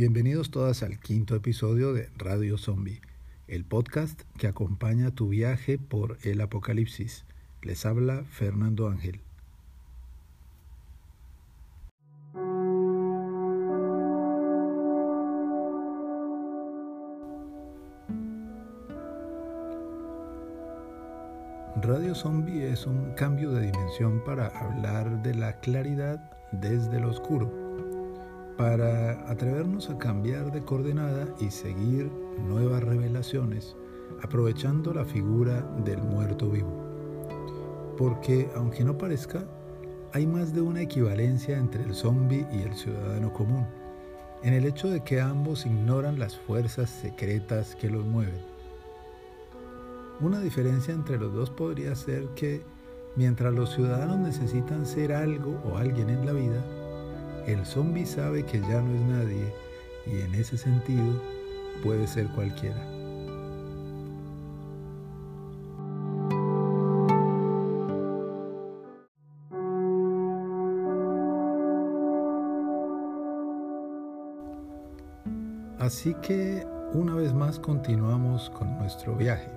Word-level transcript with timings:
Bienvenidos 0.00 0.50
todas 0.50 0.82
al 0.82 0.98
quinto 0.98 1.36
episodio 1.36 1.92
de 1.92 2.08
Radio 2.16 2.56
Zombie, 2.56 3.02
el 3.48 3.66
podcast 3.66 4.22
que 4.38 4.46
acompaña 4.46 5.14
tu 5.14 5.28
viaje 5.28 5.76
por 5.76 6.16
el 6.22 6.40
apocalipsis. 6.40 7.26
Les 7.60 7.84
habla 7.84 8.24
Fernando 8.24 8.88
Ángel. 8.88 9.20
Radio 21.82 22.14
Zombie 22.14 22.72
es 22.72 22.86
un 22.86 23.12
cambio 23.16 23.52
de 23.52 23.70
dimensión 23.70 24.24
para 24.24 24.46
hablar 24.46 25.22
de 25.22 25.34
la 25.34 25.60
claridad 25.60 26.32
desde 26.52 26.98
lo 27.00 27.10
oscuro, 27.10 27.52
para 28.60 29.12
atrevernos 29.30 29.88
a 29.88 29.96
cambiar 29.96 30.52
de 30.52 30.62
coordenada 30.62 31.34
y 31.40 31.50
seguir 31.50 32.10
nuevas 32.46 32.84
revelaciones, 32.84 33.74
aprovechando 34.22 34.92
la 34.92 35.06
figura 35.06 35.62
del 35.82 36.02
muerto 36.02 36.50
vivo. 36.50 37.94
Porque, 37.96 38.50
aunque 38.54 38.84
no 38.84 38.98
parezca, 38.98 39.46
hay 40.12 40.26
más 40.26 40.52
de 40.52 40.60
una 40.60 40.82
equivalencia 40.82 41.56
entre 41.56 41.84
el 41.84 41.94
zombie 41.94 42.46
y 42.52 42.60
el 42.60 42.74
ciudadano 42.74 43.32
común, 43.32 43.66
en 44.42 44.52
el 44.52 44.66
hecho 44.66 44.90
de 44.90 45.00
que 45.04 45.22
ambos 45.22 45.64
ignoran 45.64 46.18
las 46.18 46.36
fuerzas 46.36 46.90
secretas 46.90 47.74
que 47.74 47.88
los 47.88 48.04
mueven 48.04 48.50
una 50.20 50.38
diferencia 50.40 50.92
entre 50.92 51.16
los 51.16 51.32
dos 51.32 51.48
podría 51.48 51.94
ser 51.94 52.26
que 52.34 52.60
mientras 53.16 53.54
los 53.54 53.74
ciudadanos 53.74 54.18
necesitan 54.18 54.84
ser 54.84 55.14
algo 55.14 55.58
o 55.64 55.78
alguien 55.78 56.10
en 56.10 56.26
la 56.26 56.32
vida, 56.32 56.62
el 57.46 57.64
zombie 57.64 58.06
sabe 58.06 58.44
que 58.44 58.60
ya 58.60 58.80
no 58.80 58.94
es 58.94 59.00
nadie 59.00 59.52
y 60.06 60.20
en 60.20 60.34
ese 60.34 60.56
sentido 60.56 61.20
puede 61.82 62.06
ser 62.06 62.26
cualquiera. 62.28 62.80
Así 75.78 76.14
que 76.22 76.66
una 76.92 77.14
vez 77.14 77.32
más 77.32 77.58
continuamos 77.58 78.50
con 78.50 78.78
nuestro 78.78 79.16
viaje. 79.16 79.50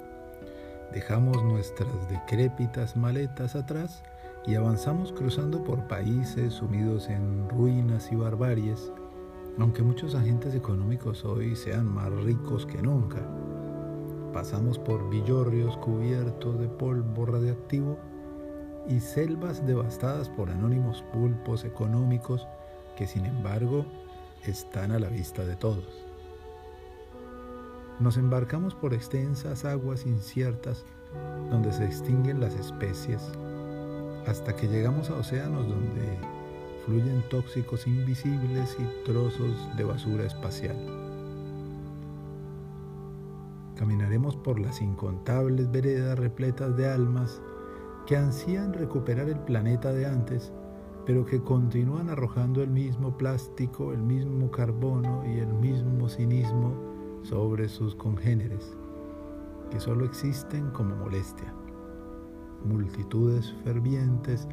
Dejamos 0.93 1.43
nuestras 1.43 2.09
decrépitas 2.09 2.95
maletas 2.95 3.55
atrás 3.55 4.03
y 4.45 4.55
avanzamos 4.55 5.13
cruzando 5.13 5.63
por 5.63 5.87
países 5.87 6.53
sumidos 6.53 7.09
en 7.09 7.47
ruinas 7.49 8.11
y 8.11 8.15
barbaries, 8.15 8.91
aunque 9.57 9.83
muchos 9.83 10.15
agentes 10.15 10.53
económicos 10.53 11.23
hoy 11.23 11.55
sean 11.55 11.85
más 11.85 12.11
ricos 12.23 12.65
que 12.65 12.81
nunca. 12.81 13.21
Pasamos 14.33 14.79
por 14.79 15.09
villorrios 15.09 15.77
cubiertos 15.77 16.59
de 16.59 16.67
polvo 16.67 17.25
radiactivo 17.25 17.97
y 18.89 18.99
selvas 18.99 19.65
devastadas 19.65 20.27
por 20.29 20.49
anónimos 20.49 21.03
pulpos 21.13 21.63
económicos 21.63 22.47
que 22.97 23.07
sin 23.07 23.25
embargo 23.25 23.85
están 24.43 24.91
a 24.91 24.99
la 24.99 25.07
vista 25.07 25.45
de 25.45 25.55
todos. 25.55 26.05
Nos 27.99 28.17
embarcamos 28.17 28.75
por 28.75 28.93
extensas 28.93 29.63
aguas 29.63 30.05
inciertas 30.05 30.83
donde 31.49 31.71
se 31.71 31.85
extinguen 31.85 32.41
las 32.41 32.55
especies, 32.55 33.31
hasta 34.27 34.55
que 34.55 34.67
llegamos 34.67 35.09
a 35.09 35.15
océanos 35.15 35.67
donde 35.67 36.17
fluyen 36.85 37.23
tóxicos 37.29 37.87
invisibles 37.87 38.77
y 38.79 39.05
trozos 39.05 39.69
de 39.77 39.83
basura 39.83 40.25
espacial. 40.25 40.75
Caminaremos 43.75 44.35
por 44.35 44.59
las 44.59 44.81
incontables 44.81 45.71
veredas 45.71 46.17
repletas 46.17 46.75
de 46.77 46.89
almas 46.89 47.41
que 48.05 48.17
ansían 48.17 48.73
recuperar 48.73 49.29
el 49.29 49.39
planeta 49.39 49.93
de 49.93 50.05
antes, 50.05 50.51
pero 51.05 51.25
que 51.25 51.41
continúan 51.41 52.09
arrojando 52.09 52.61
el 52.61 52.69
mismo 52.69 53.17
plástico, 53.17 53.93
el 53.93 54.01
mismo 54.01 54.51
carbono 54.51 55.23
y 55.25 55.39
el 55.39 55.53
mismo 55.53 56.07
cinismo 56.07 56.73
sobre 57.23 57.69
sus 57.69 57.95
congéneres, 57.95 58.73
que 59.71 59.79
solo 59.79 60.05
existen 60.05 60.69
como 60.71 60.95
molestia. 60.95 61.52
Multitudes 62.63 63.53
fervientes 63.63 64.47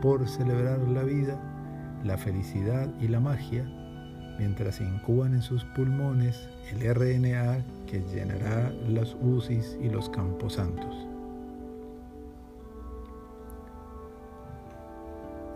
por 0.00 0.28
celebrar 0.28 0.80
la 0.88 1.02
vida, 1.02 1.40
la 2.04 2.18
felicidad 2.18 2.92
y 3.00 3.08
la 3.08 3.20
magia, 3.20 3.64
mientras 4.38 4.80
incuban 4.80 5.34
en 5.34 5.42
sus 5.42 5.64
pulmones 5.76 6.48
el 6.70 6.94
RNA 6.94 7.64
que 7.86 8.00
llenará 8.12 8.72
las 8.88 9.16
UCIs 9.20 9.78
y 9.80 9.88
los 9.88 10.08
camposantos. 10.08 11.06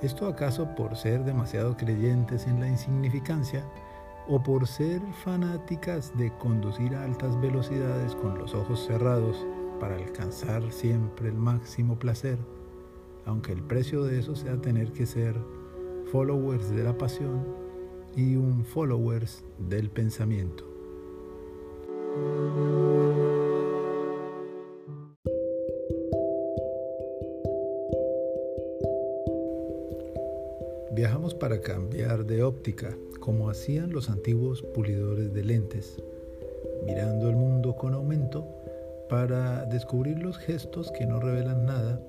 ¿Esto 0.02 0.28
acaso 0.28 0.74
por 0.76 0.94
ser 0.94 1.24
demasiado 1.24 1.76
creyentes 1.76 2.46
en 2.46 2.60
la 2.60 2.68
insignificancia? 2.68 3.64
o 4.28 4.42
por 4.42 4.66
ser 4.66 5.00
fanáticas 5.24 6.12
de 6.16 6.32
conducir 6.38 6.94
a 6.94 7.04
altas 7.04 7.40
velocidades 7.40 8.14
con 8.16 8.38
los 8.38 8.54
ojos 8.54 8.84
cerrados 8.86 9.46
para 9.78 9.96
alcanzar 9.96 10.72
siempre 10.72 11.28
el 11.28 11.34
máximo 11.34 11.98
placer, 11.98 12.38
aunque 13.24 13.52
el 13.52 13.62
precio 13.62 14.04
de 14.04 14.18
eso 14.18 14.34
sea 14.34 14.60
tener 14.60 14.92
que 14.92 15.06
ser 15.06 15.34
followers 16.10 16.70
de 16.70 16.84
la 16.84 16.96
pasión 16.96 17.44
y 18.14 18.36
un 18.36 18.64
followers 18.64 19.44
del 19.58 19.90
pensamiento. 19.90 20.64
Viajamos 30.92 31.34
para 31.34 31.60
cambiar 31.60 32.24
de 32.24 32.42
óptica, 32.42 32.96
como 33.20 33.50
hacían 33.50 33.92
los 33.92 34.08
antiguos 34.08 34.62
pulidores 34.62 35.34
de 35.34 35.44
lentes, 35.44 36.02
mirando 36.86 37.28
el 37.28 37.36
mundo 37.36 37.76
con 37.76 37.92
aumento 37.92 38.46
para 39.08 39.64
descubrir 39.66 40.18
los 40.18 40.38
gestos 40.38 40.90
que 40.92 41.06
no 41.06 41.20
revelan 41.20 41.66
nada, 41.66 42.00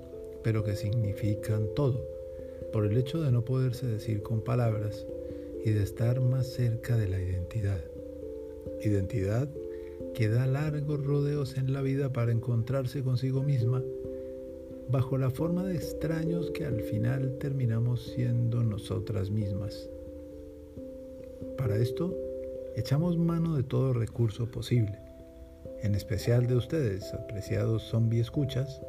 pero 0.44 0.64
que 0.64 0.76
significan 0.76 1.68
todo, 1.76 2.02
por 2.72 2.86
el 2.86 2.98
hecho 2.98 3.22
de 3.22 3.32
no 3.32 3.44
poderse 3.44 3.86
decir 3.88 4.24
con 4.24 4.42
palabras 4.42 5.06
y 5.64 5.72
de 5.72 5.84
estar 5.84 6.22
más 6.22 6.48
cerca 6.48 6.98
de 6.98 7.08
la 7.08 7.20
identidad. 7.20 7.82
Identidad 8.84 9.50
que 10.14 10.30
da 10.30 10.46
largos 10.46 11.04
rodeos 11.06 11.58
en 11.58 11.74
la 11.74 11.82
vida 11.82 12.12
para 12.12 12.32
encontrarse 12.32 13.04
consigo 13.04 13.44
misma 13.44 13.84
bajo 14.90 15.18
la 15.18 15.30
forma 15.30 15.64
de 15.66 15.76
extraños 15.76 16.52
que 16.52 16.66
al 16.66 16.82
final 16.82 17.38
terminamos 17.40 18.04
siendo 18.16 18.64
nosotras 18.64 19.30
mismas. 19.30 19.90
Para 21.58 21.78
esto, 21.78 22.16
echamos 22.76 23.18
mano 23.18 23.56
de 23.56 23.64
todo 23.64 23.94
recurso 23.94 24.46
posible, 24.46 24.98
en 25.82 25.96
especial 25.96 26.48
de 26.48 26.56
ustedes, 26.56 27.14
apreciados 27.14 27.84
zombie 27.84 28.20
escuchas, 28.20 28.82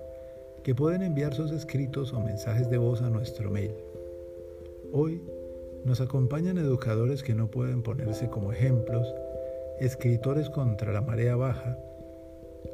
que 0.62 0.74
pueden 0.74 1.02
enviar 1.02 1.34
sus 1.34 1.52
escritos 1.52 2.12
o 2.12 2.20
mensajes 2.20 2.68
de 2.70 2.78
voz 2.78 3.02
a 3.02 3.10
nuestro 3.10 3.50
mail. 3.50 3.74
Hoy 4.92 5.20
nos 5.84 6.00
acompañan 6.00 6.58
educadores 6.58 7.22
que 7.22 7.34
no 7.34 7.50
pueden 7.50 7.82
ponerse 7.82 8.28
como 8.28 8.52
ejemplos, 8.52 9.06
escritores 9.80 10.50
contra 10.50 10.92
la 10.92 11.00
marea 11.00 11.36
baja, 11.36 11.78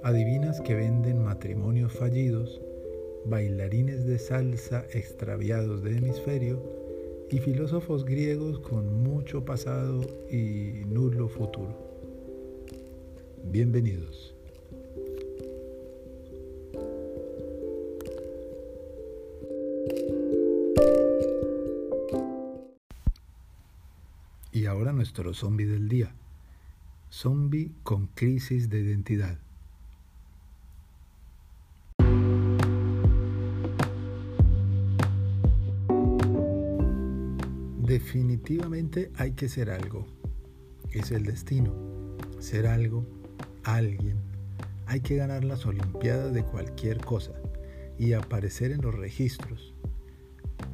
adivinas 0.02 0.60
que 0.60 0.74
venden 0.74 1.22
matrimonios 1.22 1.92
fallidos, 1.92 2.60
bailarines 3.26 4.06
de 4.06 4.18
salsa 4.18 4.84
extraviados 4.92 5.82
de 5.82 5.96
hemisferio 5.96 6.62
y 7.30 7.38
filósofos 7.38 8.04
griegos 8.04 8.58
con 8.60 9.02
mucho 9.02 9.44
pasado 9.44 10.02
y 10.30 10.84
nulo 10.86 11.28
futuro. 11.28 11.83
Bienvenidos. 13.46 14.34
Y 24.50 24.66
ahora 24.66 24.92
nuestro 24.92 25.34
zombie 25.34 25.66
del 25.66 25.88
día. 25.88 26.14
Zombie 27.10 27.72
con 27.82 28.08
crisis 28.08 28.68
de 28.68 28.80
identidad. 28.80 29.38
Definitivamente 37.78 39.12
hay 39.16 39.32
que 39.32 39.48
ser 39.48 39.70
algo. 39.70 40.06
Es 40.90 41.12
el 41.12 41.24
destino. 41.24 41.72
Ser 42.40 42.66
algo, 42.66 43.06
alguien. 43.64 44.18
Hay 44.86 45.00
que 45.00 45.16
ganar 45.16 45.44
las 45.44 45.66
Olimpiadas 45.66 46.32
de 46.32 46.44
cualquier 46.44 46.98
cosa 46.98 47.32
y 47.98 48.12
aparecer 48.12 48.70
en 48.70 48.82
los 48.82 48.94
registros. 48.94 49.74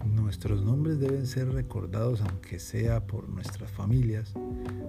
Nuestros 0.05 0.65
nombres 0.65 0.99
deben 0.99 1.27
ser 1.27 1.53
recordados 1.53 2.21
aunque 2.23 2.59
sea 2.59 3.07
por 3.07 3.29
nuestras 3.29 3.71
familias, 3.71 4.35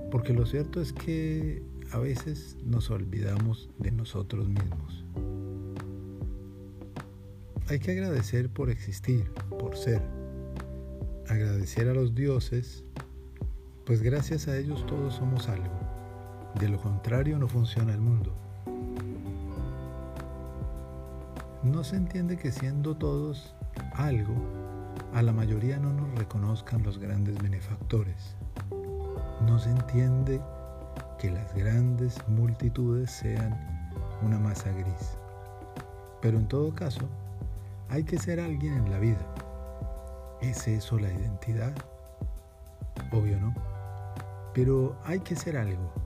porque 0.09 0.33
lo 0.33 0.45
cierto 0.45 0.81
es 0.81 0.93
que 0.93 1.63
a 1.91 1.99
veces 1.99 2.57
nos 2.63 2.89
olvidamos 2.89 3.69
de 3.77 3.91
nosotros 3.91 4.47
mismos. 4.47 5.05
Hay 7.67 7.79
que 7.79 7.91
agradecer 7.91 8.49
por 8.49 8.69
existir, 8.69 9.31
por 9.59 9.77
ser. 9.77 10.01
Agradecer 11.27 11.87
a 11.87 11.93
los 11.93 12.15
dioses, 12.15 12.83
pues 13.85 14.01
gracias 14.01 14.47
a 14.47 14.57
ellos 14.57 14.85
todos 14.85 15.15
somos 15.15 15.47
algo. 15.47 15.80
De 16.59 16.69
lo 16.69 16.79
contrario 16.79 17.37
no 17.39 17.47
funciona 17.47 17.93
el 17.93 18.01
mundo. 18.01 18.33
No 21.63 21.83
se 21.83 21.95
entiende 21.95 22.37
que 22.37 22.51
siendo 22.51 22.95
todos 22.95 23.53
algo, 23.93 24.33
a 25.13 25.21
la 25.21 25.31
mayoría 25.31 25.77
no 25.77 25.93
nos 25.93 26.17
reconozcan 26.17 26.83
los 26.83 26.97
grandes 26.97 27.41
benefactores. 27.41 28.35
No 29.45 29.59
se 29.59 29.69
entiende 29.69 30.41
que 31.19 31.29
las 31.29 31.53
grandes 31.53 32.17
multitudes 32.27 33.11
sean 33.11 33.55
una 34.23 34.39
masa 34.39 34.71
gris. 34.71 35.17
Pero 36.21 36.37
en 36.37 36.47
todo 36.47 36.73
caso, 36.73 37.01
hay 37.89 38.03
que 38.03 38.17
ser 38.17 38.39
alguien 38.39 38.73
en 38.73 38.91
la 38.91 38.99
vida. 38.99 39.25
¿Es 40.41 40.67
eso 40.67 40.97
la 40.97 41.11
identidad? 41.11 41.73
Obvio 43.11 43.39
no. 43.39 43.53
Pero 44.53 44.95
hay 45.05 45.19
que 45.19 45.35
ser 45.35 45.57
algo. 45.57 46.00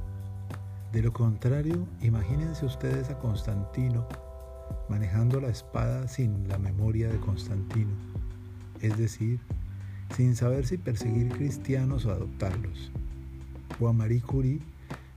De 0.96 1.02
lo 1.02 1.12
contrario, 1.12 1.86
imagínense 2.02 2.66
ustedes 2.66 3.10
a 3.10 3.20
Constantino 3.20 4.08
manejando 4.88 5.42
la 5.42 5.50
espada 5.50 6.08
sin 6.08 6.48
la 6.48 6.58
memoria 6.58 7.10
de 7.10 7.20
Constantino, 7.20 7.92
es 8.80 8.98
decir, 8.98 9.42
sin 10.16 10.38
saber 10.38 10.66
si 10.66 10.78
perseguir 10.78 11.28
cristianos 11.34 12.06
o 12.06 12.12
adoptarlos. 12.12 12.94
O 13.82 13.90
a 13.90 13.92
Marie 13.92 14.22
Curie 14.22 14.62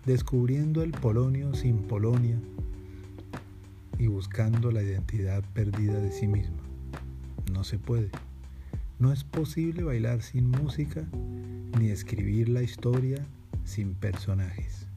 descubriendo 0.04 0.82
el 0.82 0.90
polonio 0.90 1.54
sin 1.54 1.84
Polonia 1.84 2.40
y 4.00 4.08
buscando 4.08 4.72
la 4.72 4.82
identidad 4.82 5.44
perdida 5.54 6.00
de 6.00 6.10
sí 6.10 6.26
misma. 6.26 6.58
No 7.52 7.62
se 7.62 7.78
puede. 7.78 8.10
No 8.98 9.12
es 9.12 9.22
posible 9.22 9.84
bailar 9.84 10.22
sin 10.22 10.50
música 10.50 11.06
ni 11.78 11.90
escribir 11.90 12.48
la 12.48 12.62
historia 12.62 13.24
sin 13.62 13.94
personajes. 13.94 14.87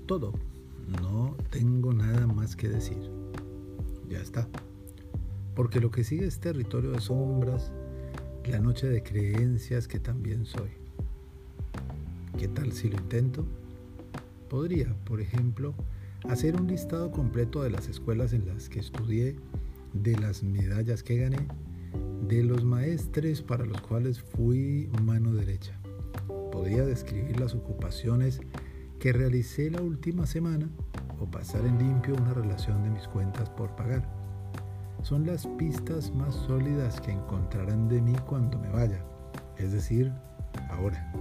Todo. 0.00 0.32
No 1.02 1.36
tengo 1.50 1.92
nada 1.92 2.26
más 2.26 2.56
que 2.56 2.68
decir 2.68 3.10
ya 4.08 4.18
está. 4.18 4.48
Porque 5.54 5.80
lo 5.80 5.90
que 5.90 6.04
sigue 6.04 6.26
es 6.26 6.38
territorio 6.38 6.90
de 6.92 7.00
sombras, 7.00 7.72
la 8.46 8.58
noche 8.58 8.88
de 8.88 9.02
creencias 9.02 9.88
que 9.88 10.00
también 10.00 10.44
soy. 10.44 10.70
¿Qué 12.38 12.48
tal 12.48 12.72
si 12.72 12.90
lo 12.90 12.98
intento? 12.98 13.46
Podría, 14.48 14.94
por 15.04 15.20
ejemplo, 15.20 15.74
hacer 16.28 16.60
un 16.60 16.66
listado 16.66 17.10
completo 17.10 17.62
de 17.62 17.70
las 17.70 17.88
escuelas 17.88 18.32
en 18.32 18.46
las 18.46 18.68
que 18.68 18.80
estudié, 18.80 19.36
de 19.92 20.16
las 20.18 20.42
medallas 20.42 21.02
que 21.02 21.18
gané, 21.18 21.46
de 22.28 22.42
los 22.42 22.64
maestres 22.64 23.42
para 23.42 23.64
los 23.64 23.80
cuales 23.80 24.20
fui 24.20 24.90
mano 25.02 25.32
derecha. 25.32 25.78
Podría 26.50 26.84
describir 26.84 27.38
las 27.38 27.54
ocupaciones 27.54 28.40
que 29.04 29.12
realicé 29.12 29.70
la 29.70 29.82
última 29.82 30.24
semana 30.24 30.66
o 31.20 31.26
pasar 31.26 31.60
en 31.66 31.76
limpio 31.76 32.14
una 32.14 32.32
relación 32.32 32.82
de 32.82 32.88
mis 32.88 33.06
cuentas 33.06 33.50
por 33.50 33.68
pagar. 33.76 34.02
Son 35.02 35.26
las 35.26 35.46
pistas 35.58 36.10
más 36.14 36.34
sólidas 36.34 37.02
que 37.02 37.12
encontrarán 37.12 37.86
de 37.86 38.00
mí 38.00 38.14
cuando 38.26 38.58
me 38.58 38.70
vaya, 38.70 39.04
es 39.58 39.72
decir, 39.72 40.10
ahora. 40.70 41.12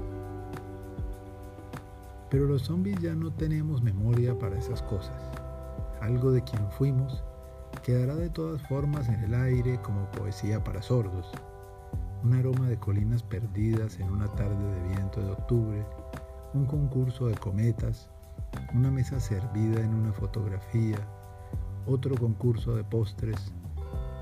Pero 2.29 2.45
los 2.45 2.61
zombies 2.61 3.01
ya 3.01 3.15
no 3.15 3.33
tenemos 3.33 3.83
memoria 3.83 4.39
para 4.39 4.57
esas 4.57 4.81
cosas. 4.83 5.21
Algo 5.99 6.31
de 6.31 6.41
quien 6.41 6.65
fuimos 6.71 7.21
quedará 7.83 8.15
de 8.15 8.29
todas 8.29 8.61
formas 8.69 9.09
en 9.09 9.25
el 9.25 9.33
aire 9.33 9.77
como 9.81 10.09
poesía 10.11 10.63
para 10.63 10.81
sordos. 10.81 11.29
Un 12.23 12.33
aroma 12.33 12.69
de 12.69 12.79
colinas 12.79 13.23
perdidas 13.23 13.99
en 13.99 14.09
una 14.09 14.29
tarde 14.35 14.73
de 14.73 14.87
viento 14.87 15.19
de 15.21 15.31
octubre, 15.31 15.85
un 16.53 16.65
concurso 16.65 17.27
de 17.27 17.35
cometas, 17.35 18.09
una 18.73 18.91
mesa 18.91 19.19
servida 19.19 19.81
en 19.81 19.93
una 19.93 20.13
fotografía, 20.13 20.97
otro 21.87 22.15
concurso 22.15 22.75
de 22.75 22.83
postres, 22.83 23.51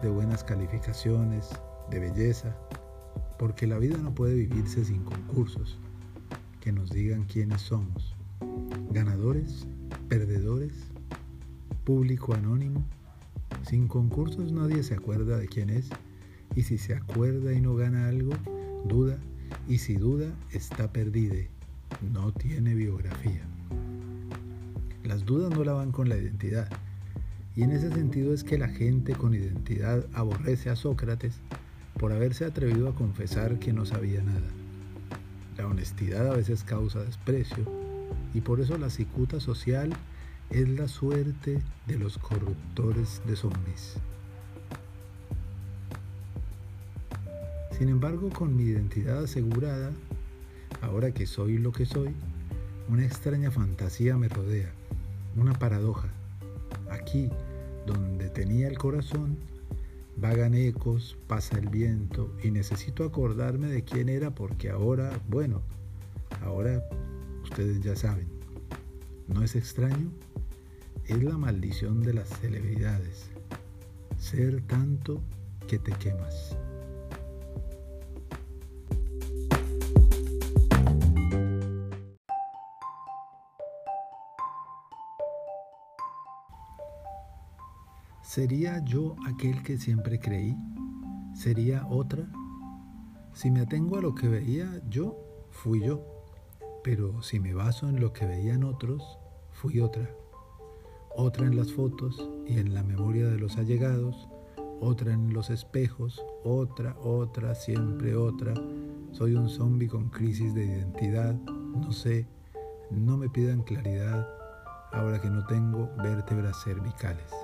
de 0.01 0.09
buenas 0.09 0.43
calificaciones, 0.43 1.49
de 1.89 1.99
belleza, 1.99 2.55
porque 3.37 3.67
la 3.67 3.77
vida 3.77 3.97
no 3.97 4.13
puede 4.13 4.35
vivirse 4.35 4.85
sin 4.85 5.03
concursos 5.03 5.77
que 6.61 6.71
nos 6.71 6.89
digan 6.91 7.25
quiénes 7.25 7.61
somos, 7.61 8.15
ganadores, 8.91 9.67
perdedores, 10.07 10.73
público 11.83 12.33
anónimo. 12.33 12.83
Sin 13.63 13.87
concursos 13.87 14.51
nadie 14.51 14.83
se 14.83 14.95
acuerda 14.95 15.37
de 15.37 15.47
quién 15.47 15.69
es 15.69 15.89
y 16.55 16.63
si 16.63 16.77
se 16.77 16.95
acuerda 16.95 17.53
y 17.53 17.61
no 17.61 17.75
gana 17.75 18.07
algo, 18.07 18.31
duda 18.85 19.17
y 19.67 19.79
si 19.79 19.95
duda 19.95 20.33
está 20.51 20.91
perdida, 20.91 21.35
no 22.01 22.31
tiene 22.31 22.73
biografía. 22.73 23.41
Las 25.03 25.25
dudas 25.25 25.51
no 25.51 25.63
la 25.63 25.73
van 25.73 25.91
con 25.91 26.09
la 26.09 26.17
identidad. 26.17 26.69
Y 27.55 27.63
en 27.63 27.71
ese 27.71 27.91
sentido 27.91 28.33
es 28.33 28.43
que 28.43 28.57
la 28.57 28.69
gente 28.69 29.13
con 29.13 29.33
identidad 29.33 30.05
aborrece 30.13 30.69
a 30.69 30.75
Sócrates 30.75 31.35
por 31.99 32.13
haberse 32.13 32.45
atrevido 32.45 32.87
a 32.87 32.95
confesar 32.95 33.59
que 33.59 33.73
no 33.73 33.85
sabía 33.85 34.21
nada. 34.23 34.47
La 35.57 35.67
honestidad 35.67 36.27
a 36.27 36.35
veces 36.35 36.63
causa 36.63 37.03
desprecio 37.03 37.65
y 38.33 38.41
por 38.41 38.61
eso 38.61 38.77
la 38.77 38.89
cicuta 38.89 39.39
social 39.39 39.91
es 40.49 40.67
la 40.69 40.87
suerte 40.87 41.61
de 41.87 41.99
los 41.99 42.17
corruptores 42.17 43.21
de 43.25 43.35
zombies. 43.35 43.95
Sin 47.77 47.89
embargo, 47.89 48.29
con 48.29 48.55
mi 48.55 48.63
identidad 48.63 49.23
asegurada, 49.23 49.91
ahora 50.81 51.11
que 51.11 51.25
soy 51.25 51.57
lo 51.57 51.71
que 51.71 51.85
soy, 51.85 52.13
una 52.89 53.05
extraña 53.05 53.51
fantasía 53.51 54.17
me 54.17 54.27
rodea 54.27 54.71
una 55.35 55.53
paradoja. 55.53 56.09
Aquí, 56.89 57.29
donde 57.85 58.29
tenía 58.29 58.67
el 58.67 58.77
corazón, 58.77 59.37
vagan 60.17 60.53
ecos, 60.53 61.17
pasa 61.27 61.57
el 61.57 61.69
viento 61.69 62.35
y 62.43 62.51
necesito 62.51 63.03
acordarme 63.03 63.67
de 63.67 63.83
quién 63.83 64.09
era 64.09 64.31
porque 64.31 64.69
ahora, 64.69 65.11
bueno, 65.29 65.61
ahora 66.43 66.83
ustedes 67.43 67.81
ya 67.81 67.95
saben. 67.95 68.27
¿No 69.27 69.43
es 69.43 69.55
extraño? 69.55 70.11
Es 71.05 71.23
la 71.23 71.37
maldición 71.37 72.01
de 72.03 72.13
las 72.13 72.29
celebridades. 72.29 73.29
Ser 74.17 74.61
tanto 74.61 75.21
que 75.67 75.79
te 75.79 75.91
quemas. 75.93 76.57
¿Sería 88.33 88.81
yo 88.85 89.17
aquel 89.27 89.61
que 89.61 89.77
siempre 89.77 90.17
creí? 90.17 90.55
¿Sería 91.33 91.85
otra? 91.89 92.25
Si 93.33 93.51
me 93.51 93.59
atengo 93.59 93.97
a 93.97 94.01
lo 94.01 94.15
que 94.15 94.29
veía 94.29 94.81
yo, 94.87 95.17
fui 95.49 95.85
yo. 95.85 96.01
Pero 96.81 97.21
si 97.23 97.41
me 97.41 97.53
baso 97.53 97.89
en 97.89 97.99
lo 97.99 98.13
que 98.13 98.25
veían 98.25 98.63
otros, 98.63 99.19
fui 99.51 99.81
otra. 99.81 100.09
Otra 101.13 101.45
en 101.45 101.57
las 101.57 101.73
fotos 101.73 102.29
y 102.47 102.57
en 102.57 102.73
la 102.73 102.83
memoria 102.83 103.27
de 103.27 103.37
los 103.37 103.57
allegados, 103.57 104.29
otra 104.79 105.11
en 105.11 105.33
los 105.33 105.49
espejos, 105.49 106.23
otra, 106.45 106.95
otra, 107.01 107.53
siempre 107.53 108.15
otra. 108.15 108.53
Soy 109.11 109.35
un 109.35 109.49
zombie 109.49 109.89
con 109.89 110.07
crisis 110.07 110.53
de 110.53 110.67
identidad, 110.67 111.33
no 111.33 111.91
sé, 111.91 112.27
no 112.91 113.17
me 113.17 113.27
pidan 113.27 113.61
claridad 113.61 114.25
ahora 114.93 115.19
que 115.19 115.29
no 115.29 115.45
tengo 115.47 115.91
vértebras 116.01 116.63
cervicales. 116.63 117.40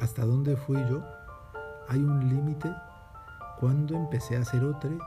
¿Hasta 0.00 0.26
dónde 0.26 0.56
fui 0.56 0.76
yo? 0.90 1.02
¿Hay 1.88 2.00
un 2.00 2.28
límite? 2.28 2.70
¿Cuándo 3.58 3.96
empecé 3.96 4.36
a 4.36 4.44
ser 4.44 4.62
otro? 4.62 4.98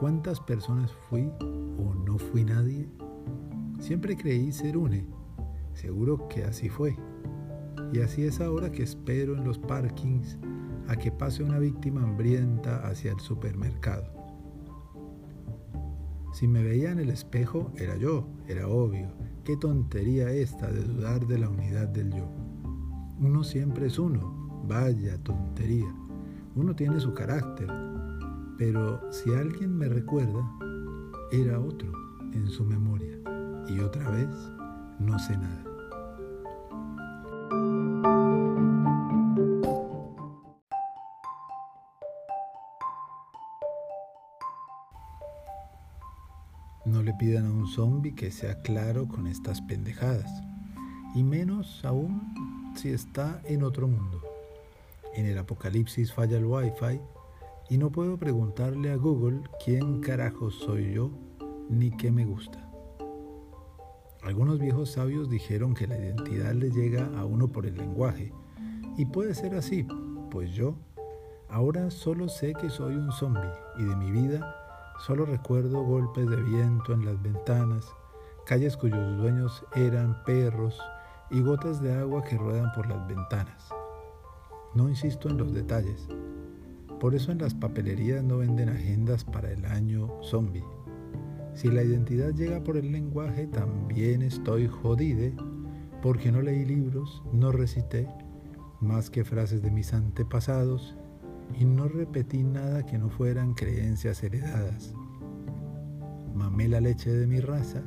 ¿Cuántas 0.00 0.40
personas 0.40 0.90
fui 1.08 1.30
o 1.78 1.94
no 1.94 2.16
fui 2.18 2.42
nadie? 2.42 2.88
Siempre 3.78 4.16
creí 4.16 4.50
ser 4.50 4.78
une. 4.78 5.06
Seguro 5.74 6.26
que 6.28 6.44
así 6.44 6.70
fue. 6.70 6.96
Y 7.92 8.00
así 8.00 8.24
es 8.24 8.40
ahora 8.40 8.72
que 8.72 8.82
espero 8.82 9.36
en 9.36 9.44
los 9.44 9.58
parkings 9.58 10.38
a 10.88 10.96
que 10.96 11.12
pase 11.12 11.42
una 11.42 11.58
víctima 11.58 12.02
hambrienta 12.02 12.86
hacia 12.86 13.12
el 13.12 13.20
supermercado. 13.20 14.06
Si 16.32 16.48
me 16.48 16.62
veía 16.64 16.92
en 16.92 16.98
el 16.98 17.10
espejo, 17.10 17.70
era 17.76 17.96
yo, 17.96 18.26
era 18.48 18.68
obvio. 18.68 19.08
Qué 19.44 19.58
tontería 19.58 20.30
esta 20.30 20.70
de 20.70 20.82
dudar 20.82 21.26
de 21.26 21.38
la 21.38 21.50
unidad 21.50 21.88
del 21.88 22.12
yo. 22.12 22.43
Uno 23.24 23.42
siempre 23.42 23.86
es 23.86 23.98
uno, 23.98 24.60
vaya 24.68 25.16
tontería. 25.22 25.90
Uno 26.54 26.76
tiene 26.76 27.00
su 27.00 27.14
carácter, 27.14 27.66
pero 28.58 29.00
si 29.10 29.32
alguien 29.32 29.74
me 29.74 29.88
recuerda, 29.88 30.46
era 31.32 31.58
otro 31.58 31.90
en 32.34 32.46
su 32.48 32.64
memoria. 32.64 33.18
Y 33.66 33.80
otra 33.80 34.10
vez, 34.10 34.28
no 34.98 35.18
sé 35.18 35.38
nada. 35.38 35.64
No 46.84 47.02
le 47.02 47.14
pidan 47.14 47.46
a 47.46 47.50
un 47.50 47.66
zombie 47.68 48.14
que 48.14 48.30
sea 48.30 48.60
claro 48.60 49.08
con 49.08 49.26
estas 49.26 49.62
pendejadas, 49.62 50.30
y 51.14 51.22
menos 51.22 51.82
aún 51.86 52.63
si 52.74 52.90
está 52.90 53.40
en 53.44 53.62
otro 53.62 53.88
mundo. 53.88 54.20
En 55.14 55.26
el 55.26 55.38
apocalipsis 55.38 56.12
falla 56.12 56.36
el 56.36 56.44
wifi 56.44 57.00
y 57.70 57.78
no 57.78 57.90
puedo 57.90 58.18
preguntarle 58.18 58.90
a 58.90 58.96
Google 58.96 59.40
quién 59.64 60.00
carajo 60.00 60.50
soy 60.50 60.92
yo 60.92 61.10
ni 61.68 61.90
qué 61.90 62.10
me 62.10 62.24
gusta. 62.24 62.60
Algunos 64.22 64.58
viejos 64.58 64.90
sabios 64.92 65.28
dijeron 65.28 65.74
que 65.74 65.86
la 65.86 65.98
identidad 65.98 66.52
le 66.54 66.70
llega 66.70 67.10
a 67.18 67.24
uno 67.24 67.48
por 67.48 67.66
el 67.66 67.76
lenguaje, 67.76 68.32
y 68.96 69.06
puede 69.06 69.34
ser 69.34 69.54
así, 69.54 69.86
pues 70.30 70.52
yo 70.52 70.76
ahora 71.48 71.90
solo 71.90 72.28
sé 72.28 72.54
que 72.54 72.70
soy 72.70 72.94
un 72.94 73.12
zombie 73.12 73.42
y 73.78 73.84
de 73.84 73.96
mi 73.96 74.10
vida 74.10 74.60
Solo 74.98 75.26
recuerdo 75.26 75.82
golpes 75.82 76.26
de 76.30 76.36
viento 76.36 76.94
en 76.94 77.04
las 77.04 77.20
ventanas, 77.20 77.84
calles 78.46 78.76
cuyos 78.76 79.18
dueños 79.18 79.64
eran 79.74 80.22
perros 80.24 80.80
y 81.30 81.40
gotas 81.40 81.80
de 81.82 81.94
agua 81.94 82.22
que 82.22 82.36
ruedan 82.36 82.72
por 82.72 82.88
las 82.88 83.06
ventanas. 83.06 83.68
No 84.74 84.88
insisto 84.88 85.28
en 85.28 85.38
los 85.38 85.52
detalles. 85.52 86.08
Por 87.00 87.14
eso 87.14 87.32
en 87.32 87.38
las 87.38 87.54
papelerías 87.54 88.22
no 88.22 88.38
venden 88.38 88.68
agendas 88.68 89.24
para 89.24 89.50
el 89.52 89.64
año 89.66 90.10
zombie. 90.22 90.64
Si 91.54 91.68
la 91.68 91.82
identidad 91.82 92.32
llega 92.32 92.62
por 92.64 92.76
el 92.76 92.90
lenguaje, 92.90 93.46
también 93.46 94.22
estoy 94.22 94.66
jodide, 94.66 95.34
porque 96.02 96.32
no 96.32 96.42
leí 96.42 96.64
libros, 96.64 97.22
no 97.32 97.52
recité 97.52 98.08
más 98.80 99.08
que 99.08 99.24
frases 99.24 99.62
de 99.62 99.70
mis 99.70 99.94
antepasados 99.94 100.96
y 101.58 101.64
no 101.64 101.88
repetí 101.88 102.42
nada 102.42 102.84
que 102.84 102.98
no 102.98 103.08
fueran 103.08 103.54
creencias 103.54 104.22
heredadas. 104.22 104.94
Mamé 106.34 106.68
la 106.68 106.80
leche 106.80 107.10
de 107.10 107.26
mi 107.26 107.40
raza, 107.40 107.82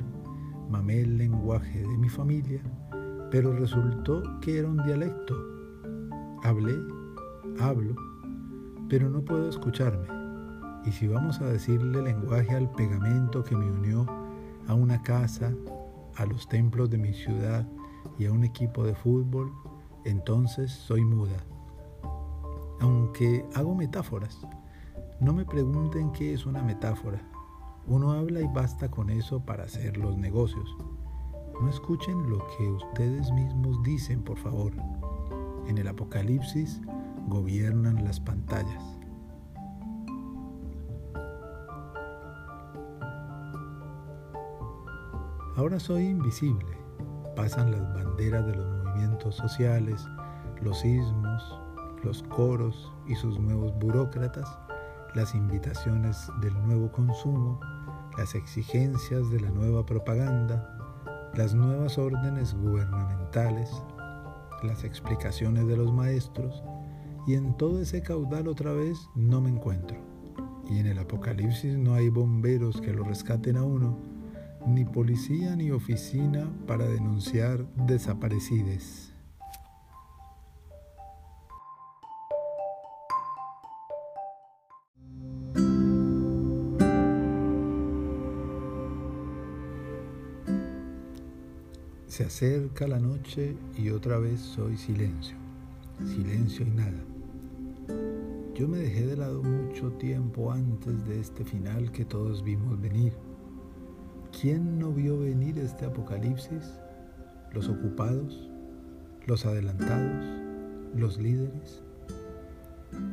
mamé 0.70 1.00
el 1.02 1.18
lenguaje 1.18 1.80
de 1.80 1.98
mi 1.98 2.08
familia, 2.08 2.62
pero 3.30 3.52
resultó 3.52 4.22
que 4.40 4.58
era 4.58 4.68
un 4.68 4.82
dialecto. 4.84 5.34
Hablé, 6.42 6.76
hablo, 7.60 7.94
pero 8.88 9.08
no 9.10 9.24
puedo 9.24 9.48
escucharme. 9.48 10.06
Y 10.84 10.92
si 10.92 11.08
vamos 11.08 11.40
a 11.40 11.46
decirle 11.46 12.02
lenguaje 12.02 12.54
al 12.54 12.70
pegamento 12.72 13.44
que 13.44 13.56
me 13.56 13.70
unió 13.70 14.06
a 14.66 14.74
una 14.74 15.02
casa, 15.02 15.52
a 16.16 16.26
los 16.26 16.48
templos 16.48 16.90
de 16.90 16.98
mi 16.98 17.12
ciudad 17.12 17.68
y 18.18 18.26
a 18.26 18.32
un 18.32 18.44
equipo 18.44 18.84
de 18.84 18.94
fútbol, 18.94 19.52
entonces 20.04 20.70
soy 20.72 21.04
muda 21.04 21.36
aunque 22.80 23.44
hago 23.54 23.74
metáforas. 23.74 24.40
No 25.20 25.32
me 25.32 25.44
pregunten 25.44 26.12
qué 26.12 26.32
es 26.32 26.46
una 26.46 26.62
metáfora. 26.62 27.20
Uno 27.86 28.12
habla 28.12 28.40
y 28.40 28.46
basta 28.46 28.90
con 28.90 29.10
eso 29.10 29.40
para 29.40 29.64
hacer 29.64 29.96
los 29.96 30.16
negocios. 30.16 30.76
No 31.60 31.68
escuchen 31.68 32.30
lo 32.30 32.38
que 32.56 32.70
ustedes 32.70 33.32
mismos 33.32 33.82
dicen, 33.82 34.22
por 34.22 34.38
favor. 34.38 34.72
En 35.66 35.76
el 35.76 35.88
apocalipsis 35.88 36.80
gobiernan 37.26 38.04
las 38.04 38.20
pantallas. 38.20 38.84
Ahora 45.56 45.80
soy 45.80 46.06
invisible. 46.06 46.78
Pasan 47.34 47.72
las 47.72 47.92
banderas 47.92 48.46
de 48.46 48.54
los 48.54 48.66
movimientos 48.68 49.34
sociales, 49.34 50.06
los 50.62 50.78
sismos, 50.78 51.60
los 52.04 52.22
coros 52.22 52.92
y 53.08 53.16
sus 53.16 53.40
nuevos 53.40 53.76
burócratas, 53.80 54.48
las 55.16 55.34
invitaciones 55.34 56.30
del 56.40 56.54
nuevo 56.64 56.92
consumo, 56.92 57.58
las 58.16 58.36
exigencias 58.36 59.28
de 59.30 59.40
la 59.40 59.50
nueva 59.50 59.84
propaganda, 59.84 60.77
las 61.34 61.54
nuevas 61.54 61.98
órdenes 61.98 62.54
gubernamentales, 62.54 63.70
las 64.62 64.84
explicaciones 64.84 65.66
de 65.66 65.76
los 65.76 65.92
maestros, 65.92 66.62
y 67.26 67.34
en 67.34 67.56
todo 67.56 67.80
ese 67.80 68.02
caudal 68.02 68.48
otra 68.48 68.72
vez 68.72 68.98
no 69.14 69.40
me 69.40 69.50
encuentro. 69.50 69.98
Y 70.70 70.78
en 70.78 70.86
el 70.86 70.98
apocalipsis 70.98 71.76
no 71.76 71.94
hay 71.94 72.08
bomberos 72.08 72.80
que 72.80 72.92
lo 72.92 73.04
rescaten 73.04 73.56
a 73.56 73.62
uno, 73.62 73.98
ni 74.66 74.84
policía 74.84 75.56
ni 75.56 75.70
oficina 75.70 76.50
para 76.66 76.86
denunciar 76.86 77.66
desaparecides. 77.86 79.17
Se 92.08 92.24
acerca 92.24 92.88
la 92.88 92.98
noche 92.98 93.54
y 93.76 93.90
otra 93.90 94.18
vez 94.18 94.40
soy 94.40 94.78
silencio, 94.78 95.36
silencio 96.06 96.66
y 96.66 96.70
nada. 96.70 97.04
Yo 98.54 98.66
me 98.66 98.78
dejé 98.78 99.06
de 99.06 99.16
lado 99.18 99.42
mucho 99.42 99.92
tiempo 99.92 100.50
antes 100.50 101.04
de 101.06 101.20
este 101.20 101.44
final 101.44 101.92
que 101.92 102.06
todos 102.06 102.42
vimos 102.42 102.80
venir. 102.80 103.12
¿Quién 104.40 104.78
no 104.78 104.90
vio 104.90 105.20
venir 105.20 105.58
este 105.58 105.84
apocalipsis? 105.84 106.80
¿Los 107.52 107.68
ocupados? 107.68 108.48
¿Los 109.26 109.44
adelantados? 109.44 110.24
¿Los 110.96 111.18
líderes? 111.18 111.82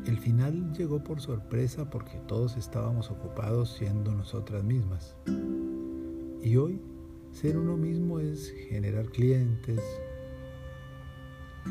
El 0.05 0.17
final 0.17 0.71
llegó 0.71 1.03
por 1.03 1.19
sorpresa 1.19 1.89
porque 1.89 2.17
todos 2.27 2.55
estábamos 2.55 3.11
ocupados 3.11 3.75
siendo 3.77 4.13
nosotras 4.13 4.63
mismas. 4.63 5.17
Y 6.41 6.55
hoy 6.55 6.79
ser 7.35 7.57
uno 7.57 7.75
mismo 7.75 8.21
es 8.21 8.53
generar 8.69 9.07
clientes, 9.07 9.81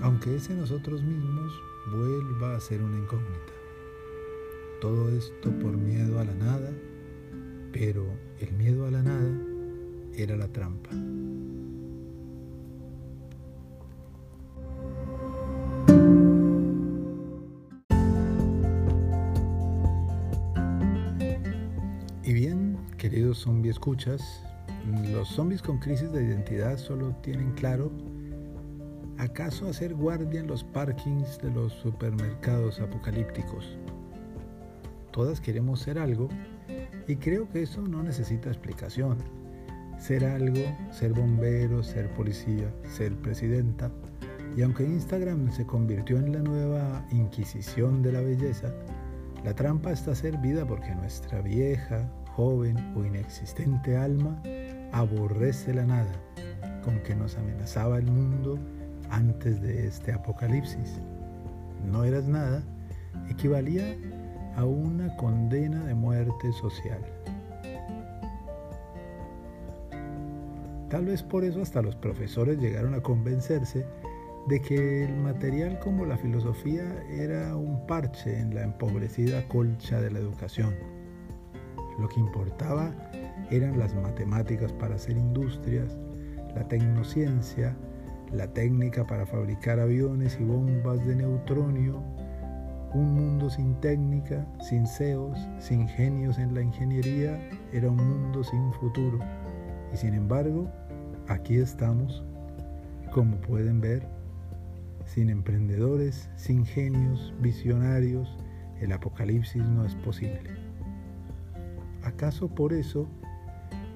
aunque 0.02 0.36
ese 0.36 0.54
nosotros 0.54 1.02
mismos 1.02 1.52
vuelva 1.90 2.54
a 2.54 2.60
ser 2.60 2.82
una 2.82 2.98
incógnita. 2.98 3.52
Todo 4.82 5.08
esto 5.08 5.50
por 5.60 5.74
miedo 5.78 6.20
a 6.20 6.24
la 6.24 6.34
nada, 6.34 6.70
pero 7.72 8.04
el 8.40 8.52
miedo 8.52 8.86
a 8.86 8.90
la 8.90 9.02
nada 9.02 9.40
era 10.14 10.36
la 10.36 10.48
trampa. 10.48 10.90
Y 22.22 22.32
bien, 22.34 22.76
queridos 22.98 23.38
zombie 23.38 23.70
escuchas, 23.70 24.22
los 24.84 25.28
zombies 25.28 25.62
con 25.62 25.78
crisis 25.78 26.12
de 26.12 26.24
identidad 26.24 26.76
solo 26.76 27.14
tienen 27.22 27.52
claro 27.52 27.90
acaso 29.18 29.68
hacer 29.68 29.94
guardia 29.94 30.40
en 30.40 30.46
los 30.46 30.64
parkings 30.64 31.38
de 31.38 31.50
los 31.50 31.72
supermercados 31.72 32.80
apocalípticos. 32.80 33.78
Todas 35.10 35.40
queremos 35.40 35.80
ser 35.80 35.98
algo 35.98 36.28
y 37.06 37.16
creo 37.16 37.48
que 37.48 37.62
eso 37.62 37.82
no 37.82 38.02
necesita 38.02 38.48
explicación. 38.48 39.16
Ser 39.98 40.24
algo, 40.24 40.60
ser 40.90 41.12
bombero, 41.12 41.82
ser 41.82 42.10
policía, 42.10 42.74
ser 42.86 43.16
presidenta. 43.16 43.90
Y 44.56 44.62
aunque 44.62 44.84
Instagram 44.84 45.50
se 45.52 45.64
convirtió 45.64 46.18
en 46.18 46.32
la 46.32 46.40
nueva 46.40 47.06
inquisición 47.10 48.02
de 48.02 48.12
la 48.12 48.20
belleza, 48.20 48.74
la 49.44 49.54
trampa 49.54 49.92
está 49.92 50.14
servida 50.14 50.66
porque 50.66 50.94
nuestra 50.94 51.40
vieja, 51.40 52.10
joven 52.34 52.76
o 52.96 53.04
inexistente 53.04 53.96
alma 53.96 54.42
aborrece 54.94 55.74
la 55.74 55.84
nada 55.84 56.12
con 56.84 57.00
que 57.00 57.16
nos 57.16 57.36
amenazaba 57.36 57.98
el 57.98 58.06
mundo 58.06 58.58
antes 59.10 59.60
de 59.60 59.88
este 59.88 60.12
apocalipsis. 60.12 61.00
No 61.84 62.04
eras 62.04 62.26
nada 62.26 62.62
equivalía 63.28 63.96
a 64.56 64.64
una 64.64 65.14
condena 65.16 65.84
de 65.84 65.94
muerte 65.94 66.52
social. 66.52 67.00
Tal 70.90 71.06
vez 71.06 71.24
por 71.24 71.42
eso 71.42 71.60
hasta 71.60 71.82
los 71.82 71.96
profesores 71.96 72.58
llegaron 72.58 72.94
a 72.94 73.00
convencerse 73.00 73.84
de 74.46 74.60
que 74.60 75.06
el 75.06 75.16
material 75.16 75.80
como 75.80 76.04
la 76.04 76.16
filosofía 76.16 76.84
era 77.10 77.56
un 77.56 77.84
parche 77.88 78.38
en 78.38 78.54
la 78.54 78.62
empobrecida 78.62 79.48
colcha 79.48 80.00
de 80.00 80.12
la 80.12 80.20
educación. 80.20 80.72
Lo 81.98 82.08
que 82.08 82.20
importaba 82.20 82.92
eran 83.50 83.78
las 83.78 83.94
matemáticas 83.94 84.72
para 84.72 84.94
hacer 84.94 85.16
industrias, 85.16 85.96
la 86.54 86.66
tecnociencia, 86.68 87.76
la 88.32 88.46
técnica 88.48 89.06
para 89.06 89.26
fabricar 89.26 89.80
aviones 89.80 90.38
y 90.40 90.44
bombas 90.44 91.04
de 91.06 91.16
neutronio, 91.16 92.02
un 92.92 93.12
mundo 93.12 93.50
sin 93.50 93.74
técnica, 93.80 94.46
sin 94.60 94.86
CEOs, 94.86 95.38
sin 95.58 95.88
genios 95.88 96.38
en 96.38 96.54
la 96.54 96.62
ingeniería, 96.62 97.38
era 97.72 97.90
un 97.90 97.96
mundo 97.96 98.44
sin 98.44 98.72
futuro. 98.74 99.18
Y 99.92 99.96
sin 99.96 100.14
embargo, 100.14 100.70
aquí 101.28 101.56
estamos, 101.56 102.24
como 103.12 103.36
pueden 103.38 103.80
ver, 103.80 104.06
sin 105.06 105.28
emprendedores, 105.28 106.30
sin 106.36 106.64
genios, 106.64 107.34
visionarios, 107.40 108.38
el 108.80 108.92
apocalipsis 108.92 109.62
no 109.64 109.84
es 109.84 109.94
posible. 109.96 110.50
¿Acaso 112.04 112.48
por 112.48 112.72
eso 112.72 113.08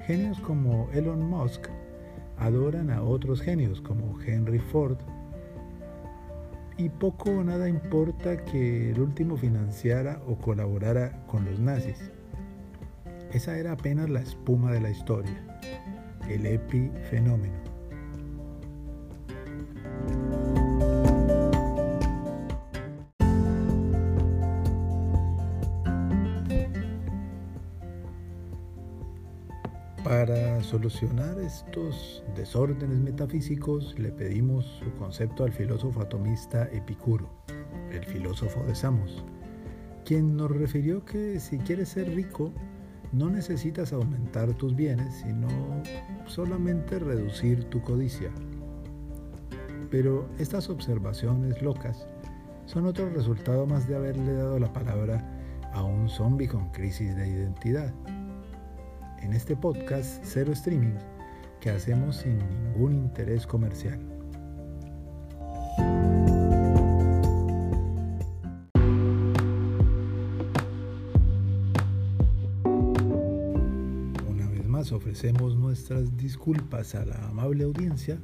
genios 0.09 0.41
como 0.41 0.89
Elon 0.95 1.29
Musk 1.29 1.67
adoran 2.39 2.91
a 2.91 3.03
otros 3.03 3.43
genios 3.43 3.83
como 3.83 4.19
Henry 4.23 4.59
Ford 4.59 4.97
y 6.79 6.89
poco 6.89 7.29
o 7.29 7.45
nada 7.45 7.69
importa 7.69 8.43
que 8.43 8.91
el 8.93 9.01
último 9.01 9.37
financiara 9.37 10.23
o 10.27 10.39
colaborara 10.39 11.27
con 11.27 11.45
los 11.45 11.61
nazis. 11.61 12.11
Esa 13.35 13.59
era 13.59 13.73
apenas 13.73 14.09
la 14.09 14.21
espuma 14.21 14.73
de 14.73 14.81
la 14.81 14.89
historia, 14.89 15.45
el 16.27 16.47
epifenómeno. 16.47 17.68
Solucionar 30.79 31.41
estos 31.41 32.23
desórdenes 32.37 32.99
metafísicos 32.99 33.99
le 33.99 34.13
pedimos 34.13 34.65
su 34.65 34.93
concepto 34.93 35.43
al 35.43 35.51
filósofo 35.51 36.01
atomista 36.01 36.69
Epicuro, 36.71 37.29
el 37.91 38.05
filósofo 38.05 38.63
de 38.63 38.77
Samos, 38.77 39.25
quien 40.05 40.37
nos 40.37 40.53
refirió 40.53 41.05
que 41.05 41.41
si 41.41 41.59
quieres 41.59 41.89
ser 41.89 42.15
rico, 42.15 42.53
no 43.11 43.29
necesitas 43.29 43.93
aumentar 43.93 44.55
tus 44.55 44.77
bienes, 44.77 45.13
sino 45.17 45.49
solamente 46.27 47.01
reducir 47.01 47.65
tu 47.65 47.83
codicia. 47.83 48.31
Pero 49.91 50.29
estas 50.39 50.71
observaciones 50.71 51.61
locas 51.61 52.07
son 52.67 52.87
otro 52.87 53.11
resultado 53.11 53.67
más 53.67 53.89
de 53.89 53.97
haberle 53.97 54.33
dado 54.33 54.61
la 54.61 54.73
palabra 54.73 55.29
a 55.73 55.83
un 55.83 56.09
zombie 56.09 56.47
con 56.47 56.71
crisis 56.71 57.17
de 57.17 57.27
identidad 57.27 57.93
en 59.23 59.33
este 59.33 59.57
podcast 59.57 60.23
Cero 60.25 60.53
Streaming 60.53 60.95
que 61.61 61.71
hacemos 61.71 62.17
sin 62.17 62.39
ningún 62.39 62.95
interés 62.95 63.47
comercial. 63.47 63.99
Una 74.29 74.49
vez 74.51 74.67
más 74.67 74.93
ofrecemos 74.93 75.57
nuestras 75.57 76.17
disculpas 76.17 76.95
a 76.95 77.05
la 77.05 77.29
amable 77.29 77.65
audiencia 77.65 78.19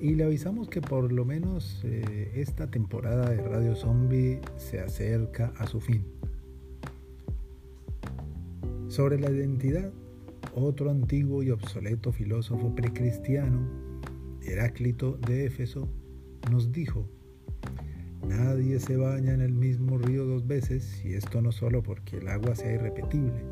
y 0.00 0.14
le 0.14 0.24
avisamos 0.24 0.68
que 0.68 0.80
por 0.80 1.12
lo 1.12 1.24
menos 1.24 1.80
eh, 1.84 2.32
esta 2.34 2.70
temporada 2.70 3.30
de 3.30 3.42
Radio 3.42 3.74
Zombie 3.74 4.40
se 4.56 4.80
acerca 4.80 5.52
a 5.58 5.66
su 5.66 5.80
fin. 5.80 6.15
Sobre 8.96 9.20
la 9.20 9.30
identidad, 9.30 9.92
otro 10.54 10.90
antiguo 10.90 11.42
y 11.42 11.50
obsoleto 11.50 12.12
filósofo 12.12 12.74
precristiano, 12.74 13.60
Heráclito 14.40 15.18
de 15.18 15.44
Éfeso, 15.44 15.86
nos 16.50 16.72
dijo, 16.72 17.06
Nadie 18.26 18.80
se 18.80 18.96
baña 18.96 19.34
en 19.34 19.42
el 19.42 19.52
mismo 19.52 19.98
río 19.98 20.24
dos 20.24 20.46
veces, 20.46 21.04
y 21.04 21.12
esto 21.12 21.42
no 21.42 21.52
solo 21.52 21.82
porque 21.82 22.16
el 22.16 22.28
agua 22.28 22.54
sea 22.54 22.72
irrepetible, 22.72 23.44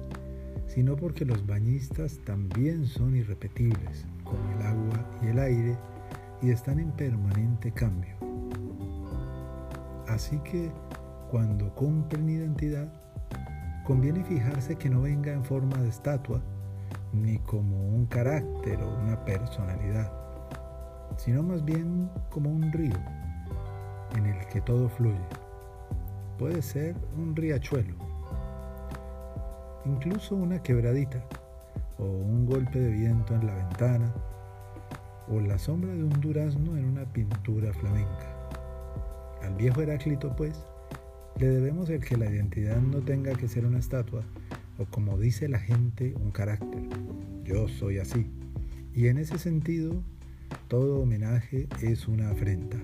sino 0.67 0.97
porque 0.97 1.27
los 1.27 1.47
bañistas 1.47 2.21
también 2.25 2.87
son 2.87 3.15
irrepetibles, 3.15 4.07
como 4.25 4.51
el 4.59 4.63
agua 4.67 5.21
y 5.23 5.27
el 5.27 5.39
aire, 5.41 5.77
y 6.41 6.53
están 6.53 6.79
en 6.79 6.91
permanente 6.93 7.71
cambio. 7.71 8.17
Así 10.09 10.39
que, 10.39 10.71
cuando 11.31 11.75
compren 11.75 12.31
identidad, 12.31 13.04
conviene 13.85 14.25
fijarse 14.25 14.77
que 14.77 14.89
no 14.89 15.03
venga 15.03 15.33
en 15.33 15.45
forma 15.45 15.77
de 15.77 15.89
estatua, 15.89 16.41
ni 17.13 17.39
como 17.39 17.77
un 17.89 18.07
carácter 18.07 18.83
o 18.83 18.99
una 19.03 19.25
personalidad, 19.25 20.11
sino 21.17 21.43
más 21.43 21.65
bien 21.65 22.11
como 22.31 22.51
un 22.51 22.73
río 22.73 22.97
en 24.17 24.27
el 24.27 24.47
que 24.47 24.61
todo 24.61 24.89
fluye. 24.89 25.19
Puede 26.39 26.63
ser 26.63 26.97
un 27.17 27.37
riachuelo, 27.37 27.95
incluso 29.85 30.35
una 30.35 30.63
quebradita, 30.63 31.23
o 31.99 32.05
un 32.05 32.47
golpe 32.47 32.81
de 32.81 32.91
viento 32.91 33.35
en 33.35 33.47
la 33.47 33.55
ventana, 33.55 34.13
o 35.29 35.41
la 35.41 35.59
sombra 35.59 35.93
de 35.93 36.03
un 36.03 36.21
durazno 36.21 36.77
en 36.77 36.87
una 36.87 37.05
pintura 37.05 37.73
flamenca. 37.73 38.35
Al 39.43 39.55
viejo 39.55 39.83
Heráclito, 39.83 40.35
pues, 40.35 40.67
le 41.39 41.49
debemos 41.49 41.91
el 41.91 42.01
que 42.01 42.17
la 42.17 42.31
identidad 42.31 42.81
no 42.81 43.01
tenga 43.01 43.35
que 43.35 43.49
ser 43.49 43.67
una 43.67 43.79
estatua 43.79 44.25
o 44.79 44.87
como 44.87 45.19
dice 45.19 45.49
la 45.49 45.59
gente, 45.59 46.15
un 46.21 46.31
carácter. 46.31 46.83
Yo 47.45 47.69
soy 47.69 47.99
así. 47.99 48.27
Y 48.95 49.09
en 49.09 49.19
ese 49.19 49.39
sentido, 49.39 50.03
todo 50.69 51.01
homenaje 51.01 51.69
es 51.83 52.09
una 52.09 52.31
afrenta. 52.31 52.79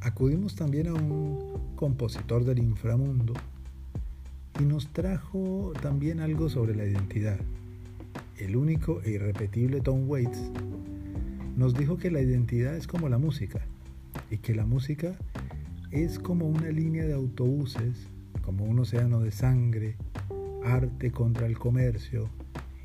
Acudimos 0.00 0.54
también 0.54 0.88
a 0.88 0.94
un 0.94 1.74
compositor 1.76 2.44
del 2.44 2.58
inframundo 2.58 3.34
y 4.60 4.64
nos 4.64 4.88
trajo 4.92 5.72
también 5.82 6.20
algo 6.20 6.48
sobre 6.48 6.74
la 6.74 6.84
identidad. 6.84 7.38
El 8.38 8.56
único 8.56 9.00
e 9.02 9.10
irrepetible 9.10 9.80
Tom 9.80 10.08
Waits 10.08 10.50
nos 11.56 11.74
dijo 11.74 11.98
que 11.98 12.10
la 12.10 12.20
identidad 12.20 12.76
es 12.76 12.86
como 12.86 13.08
la 13.08 13.18
música 13.18 13.60
y 14.30 14.38
que 14.38 14.54
la 14.54 14.64
música 14.64 15.16
es 15.90 16.18
como 16.18 16.46
una 16.46 16.68
línea 16.70 17.04
de 17.04 17.14
autobuses, 17.14 18.08
como 18.42 18.64
un 18.64 18.78
océano 18.80 19.20
de 19.20 19.30
sangre, 19.30 19.96
arte 20.62 21.10
contra 21.10 21.46
el 21.46 21.58
comercio, 21.58 22.28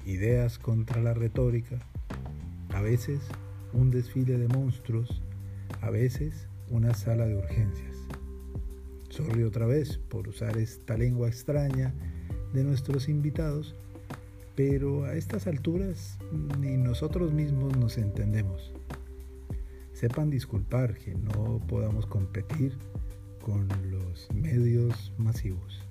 ideas 0.06 0.58
contra 0.58 1.02
la 1.02 1.14
retórica, 1.14 1.80
a 2.74 2.82
veces 2.82 3.20
un 3.74 3.92
desfile 3.92 4.38
de 4.38 4.48
monstruos, 4.48 5.22
a 5.82 5.90
veces 5.90 6.48
una 6.70 6.94
sala 6.94 7.26
de 7.26 7.36
urgencias. 7.36 7.98
Sorry 9.10 9.44
otra 9.44 9.66
vez 9.66 9.98
por 9.98 10.30
usar 10.30 10.58
esta 10.58 10.98
lengua 10.98 11.28
extraña 11.28 11.94
de 12.54 12.64
nuestros 12.64 13.10
invitados, 13.10 13.76
pero 14.56 15.04
a 15.04 15.16
estas 15.16 15.46
alturas 15.48 16.20
ni 16.60 16.78
nosotros 16.78 17.34
mismos 17.34 17.76
nos 17.78 17.98
entendemos. 17.98 18.74
Sepan 20.04 20.30
disculpar 20.30 20.98
que 20.98 21.16
no 21.16 21.62
podamos 21.66 22.06
competir 22.06 22.74
con 23.42 23.70
los 23.90 24.30
medios 24.34 25.14
masivos. 25.18 25.82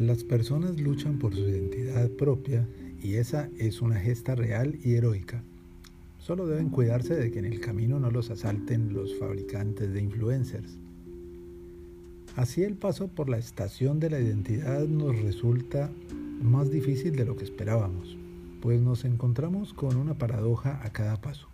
Las 0.00 0.24
personas 0.24 0.80
luchan 0.80 1.20
por 1.20 1.32
su 1.32 1.42
identidad 1.42 2.10
propia 2.10 2.66
y 3.00 3.14
esa 3.14 3.50
es 3.56 3.82
una 3.82 4.00
gesta 4.00 4.34
real 4.34 4.76
y 4.82 4.94
heroica. 4.94 5.44
Solo 6.28 6.46
deben 6.46 6.68
cuidarse 6.68 7.14
de 7.14 7.30
que 7.30 7.38
en 7.38 7.46
el 7.46 7.58
camino 7.58 7.98
no 7.98 8.10
los 8.10 8.30
asalten 8.30 8.92
los 8.92 9.18
fabricantes 9.18 9.94
de 9.94 10.02
influencers. 10.02 10.76
Así 12.36 12.62
el 12.64 12.74
paso 12.74 13.08
por 13.08 13.30
la 13.30 13.38
estación 13.38 13.98
de 13.98 14.10
la 14.10 14.20
identidad 14.20 14.86
nos 14.86 15.18
resulta 15.22 15.90
más 16.42 16.70
difícil 16.70 17.16
de 17.16 17.24
lo 17.24 17.34
que 17.34 17.44
esperábamos, 17.44 18.18
pues 18.60 18.82
nos 18.82 19.06
encontramos 19.06 19.72
con 19.72 19.96
una 19.96 20.18
paradoja 20.18 20.78
a 20.84 20.92
cada 20.92 21.18
paso. 21.18 21.48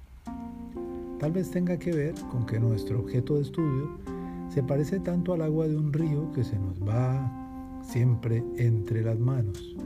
Tal 1.20 1.30
vez 1.30 1.52
tenga 1.52 1.78
que 1.78 1.92
ver 1.92 2.14
con 2.32 2.44
que 2.44 2.58
nuestro 2.58 2.98
objeto 2.98 3.36
de 3.36 3.42
estudio 3.42 3.96
se 4.52 4.64
parece 4.64 4.98
tanto 4.98 5.34
al 5.34 5.42
agua 5.42 5.68
de 5.68 5.76
un 5.76 5.92
río 5.92 6.32
que 6.32 6.42
se 6.42 6.58
nos 6.58 6.82
va 6.82 7.80
siempre 7.88 8.42
entre 8.56 9.04
las 9.04 9.20
manos. 9.20 9.76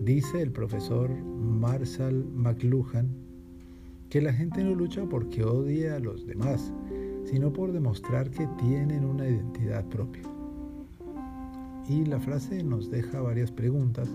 Dice 0.00 0.40
el 0.40 0.50
profesor 0.50 1.10
Marshall 1.10 2.24
McLuhan 2.34 3.25
que 4.10 4.20
la 4.20 4.32
gente 4.32 4.62
no 4.62 4.74
lucha 4.74 5.04
porque 5.04 5.42
odie 5.44 5.90
a 5.90 5.98
los 5.98 6.26
demás, 6.26 6.72
sino 7.24 7.52
por 7.52 7.72
demostrar 7.72 8.30
que 8.30 8.46
tienen 8.58 9.04
una 9.04 9.28
identidad 9.28 9.84
propia. 9.86 10.22
Y 11.88 12.04
la 12.04 12.18
frase 12.20 12.62
nos 12.62 12.90
deja 12.90 13.20
varias 13.20 13.50
preguntas, 13.50 14.08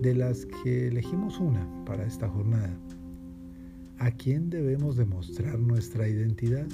de 0.00 0.14
las 0.14 0.46
que 0.46 0.88
elegimos 0.88 1.38
una 1.38 1.66
para 1.84 2.06
esta 2.06 2.28
jornada. 2.28 2.74
¿A 3.98 4.10
quién 4.10 4.48
debemos 4.48 4.96
demostrar 4.96 5.58
nuestra 5.58 6.08
identidad? 6.08 6.66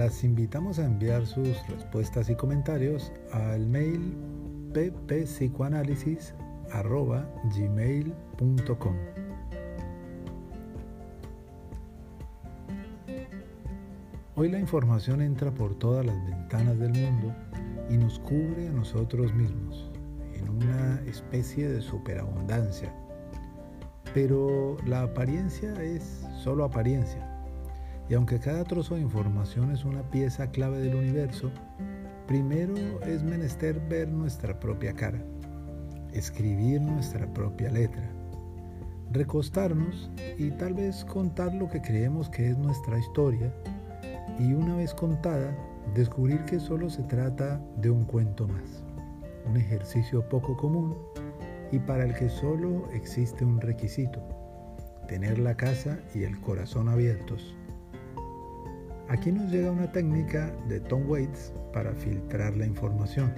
Las 0.00 0.24
invitamos 0.24 0.78
a 0.78 0.86
enviar 0.86 1.26
sus 1.26 1.46
respuestas 1.68 2.30
y 2.30 2.34
comentarios 2.34 3.12
al 3.32 3.66
mail 3.66 4.16
gmail.com 7.54 8.96
Hoy 14.36 14.48
la 14.48 14.58
información 14.58 15.20
entra 15.20 15.50
por 15.52 15.74
todas 15.74 16.06
las 16.06 16.16
ventanas 16.24 16.78
del 16.78 16.94
mundo 16.94 17.34
y 17.90 17.98
nos 17.98 18.20
cubre 18.20 18.68
a 18.68 18.72
nosotros 18.72 19.34
mismos 19.34 19.90
en 20.32 20.48
una 20.48 20.98
especie 21.04 21.68
de 21.68 21.82
superabundancia. 21.82 22.90
Pero 24.14 24.78
la 24.86 25.02
apariencia 25.02 25.74
es 25.82 26.26
solo 26.42 26.64
apariencia 26.64 27.29
y 28.10 28.14
aunque 28.14 28.40
cada 28.40 28.64
trozo 28.64 28.96
de 28.96 29.02
información 29.02 29.70
es 29.70 29.84
una 29.84 30.02
pieza 30.02 30.50
clave 30.50 30.80
del 30.80 30.96
universo, 30.96 31.52
primero 32.26 32.74
es 33.02 33.22
menester 33.22 33.80
ver 33.88 34.08
nuestra 34.08 34.58
propia 34.58 34.92
cara, 34.92 35.22
escribir 36.12 36.80
nuestra 36.80 37.32
propia 37.32 37.70
letra, 37.70 38.10
recostarnos 39.12 40.10
y 40.38 40.50
tal 40.50 40.74
vez 40.74 41.04
contar 41.04 41.54
lo 41.54 41.70
que 41.70 41.80
creemos 41.80 42.28
que 42.28 42.50
es 42.50 42.58
nuestra 42.58 42.98
historia 42.98 43.54
y 44.40 44.54
una 44.54 44.74
vez 44.74 44.92
contada, 44.92 45.56
descubrir 45.94 46.44
que 46.46 46.58
solo 46.58 46.90
se 46.90 47.04
trata 47.04 47.60
de 47.76 47.90
un 47.90 48.04
cuento 48.04 48.48
más, 48.48 48.82
un 49.48 49.56
ejercicio 49.56 50.28
poco 50.28 50.56
común 50.56 50.96
y 51.70 51.78
para 51.78 52.06
el 52.06 52.14
que 52.14 52.28
solo 52.28 52.90
existe 52.90 53.44
un 53.44 53.60
requisito, 53.60 54.20
tener 55.06 55.38
la 55.38 55.56
casa 55.56 56.00
y 56.12 56.24
el 56.24 56.40
corazón 56.40 56.88
abiertos 56.88 57.54
Aquí 59.10 59.32
nos 59.32 59.50
llega 59.50 59.72
una 59.72 59.90
técnica 59.90 60.54
de 60.68 60.78
Tom 60.78 61.10
Waits 61.10 61.52
para 61.72 61.92
filtrar 61.92 62.56
la 62.56 62.64
información. 62.64 63.34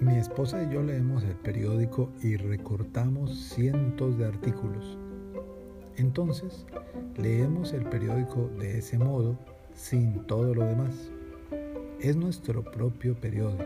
Mi 0.00 0.16
esposa 0.16 0.62
y 0.62 0.72
yo 0.72 0.82
leemos 0.82 1.22
el 1.24 1.36
periódico 1.36 2.10
y 2.22 2.36
recortamos 2.36 3.50
cientos 3.50 4.16
de 4.16 4.24
artículos. 4.24 4.96
Entonces, 5.96 6.64
leemos 7.18 7.74
el 7.74 7.84
periódico 7.84 8.48
de 8.58 8.78
ese 8.78 8.96
modo 8.96 9.38
sin 9.74 10.26
todo 10.26 10.54
lo 10.54 10.64
demás 10.64 11.12
es 12.02 12.16
nuestro 12.16 12.64
propio 12.64 13.14
periódico. 13.14 13.64